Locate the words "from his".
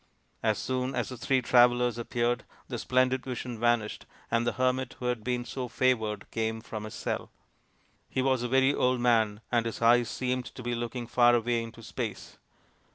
6.59-6.95